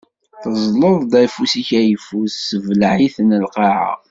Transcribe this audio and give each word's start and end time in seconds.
Teẓẓleḍ-d 0.41 1.13
afus-ik 1.23 1.69
ayeffus, 1.79 2.33
tessebleɛ-iten 2.39 3.37
lqaɛa. 3.45 3.91